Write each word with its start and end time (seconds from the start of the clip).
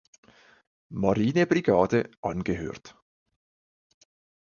Marinebrigade 0.89 2.09
angehört. 2.23 2.95